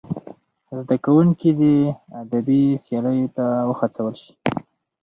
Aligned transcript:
زدهکوونکي 0.77 1.51
دې 1.59 1.77
ادبي 2.21 2.61
سیالیو 2.83 3.27
ته 3.35 3.45
وهڅول 3.69 4.13
سي. 4.23 4.31